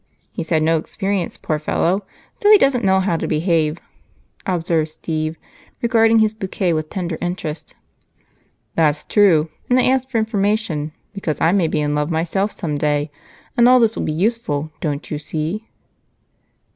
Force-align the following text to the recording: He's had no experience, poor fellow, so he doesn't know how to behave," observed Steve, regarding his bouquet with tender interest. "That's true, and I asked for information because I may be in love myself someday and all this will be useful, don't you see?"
He's 0.31 0.49
had 0.49 0.63
no 0.63 0.77
experience, 0.77 1.37
poor 1.37 1.59
fellow, 1.59 2.07
so 2.41 2.49
he 2.49 2.57
doesn't 2.57 2.83
know 2.83 2.99
how 3.01 3.17
to 3.17 3.27
behave," 3.27 3.77
observed 4.47 4.89
Steve, 4.89 5.37
regarding 5.79 6.17
his 6.17 6.33
bouquet 6.33 6.73
with 6.73 6.89
tender 6.89 7.19
interest. 7.21 7.75
"That's 8.73 9.03
true, 9.03 9.51
and 9.69 9.77
I 9.79 9.83
asked 9.83 10.09
for 10.09 10.17
information 10.17 10.91
because 11.13 11.39
I 11.39 11.51
may 11.51 11.67
be 11.67 11.81
in 11.81 11.93
love 11.93 12.09
myself 12.09 12.51
someday 12.57 13.11
and 13.55 13.69
all 13.69 13.79
this 13.79 13.95
will 13.95 14.01
be 14.03 14.11
useful, 14.11 14.71
don't 14.81 15.11
you 15.11 15.19
see?" 15.19 15.67